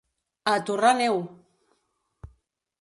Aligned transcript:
A 0.51 0.53
torrar 0.69 0.95
neu! 1.01 1.21